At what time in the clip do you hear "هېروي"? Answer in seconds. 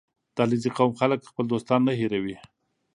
1.99-2.37